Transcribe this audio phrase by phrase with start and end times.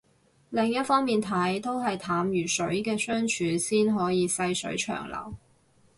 [0.49, 5.35] 另一方面睇都係淡如水嘅相處先可以細水長流